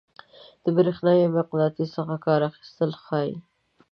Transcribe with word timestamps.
د 0.63 0.65
برېښنايي 0.77 1.25
مقناطیس 1.37 1.89
څخه 1.97 2.15
کار 2.25 2.39
اخیستل 2.49 2.91
ښيي. 3.03 3.33